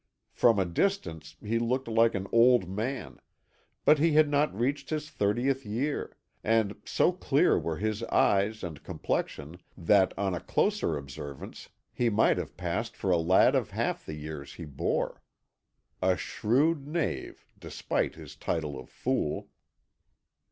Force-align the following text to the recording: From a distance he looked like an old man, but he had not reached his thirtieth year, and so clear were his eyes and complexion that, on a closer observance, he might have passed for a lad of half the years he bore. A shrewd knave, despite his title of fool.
From 0.31 0.57
a 0.57 0.65
distance 0.65 1.35
he 1.41 1.59
looked 1.59 1.87
like 1.87 2.15
an 2.15 2.25
old 2.31 2.67
man, 2.67 3.19
but 3.85 3.99
he 3.99 4.13
had 4.13 4.29
not 4.29 4.51
reached 4.59 4.89
his 4.89 5.11
thirtieth 5.11 5.63
year, 5.63 6.17
and 6.43 6.75
so 6.83 7.11
clear 7.11 7.59
were 7.59 7.77
his 7.77 8.01
eyes 8.05 8.63
and 8.63 8.81
complexion 8.83 9.57
that, 9.77 10.11
on 10.17 10.33
a 10.33 10.39
closer 10.39 10.97
observance, 10.97 11.69
he 11.93 12.09
might 12.09 12.39
have 12.39 12.57
passed 12.57 12.97
for 12.97 13.11
a 13.11 13.17
lad 13.17 13.53
of 13.53 13.69
half 13.69 14.03
the 14.03 14.15
years 14.15 14.55
he 14.55 14.65
bore. 14.65 15.21
A 16.01 16.17
shrewd 16.17 16.87
knave, 16.87 17.45
despite 17.59 18.15
his 18.15 18.35
title 18.35 18.79
of 18.79 18.89
fool. 18.89 19.49